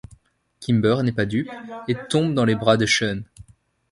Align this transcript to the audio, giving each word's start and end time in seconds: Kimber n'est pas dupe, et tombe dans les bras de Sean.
Kimber 0.59 0.95
n'est 1.03 1.11
pas 1.11 1.27
dupe, 1.27 1.47
et 1.87 1.93
tombe 1.93 2.33
dans 2.33 2.43
les 2.43 2.55
bras 2.55 2.75
de 2.75 2.87
Sean. 2.87 3.21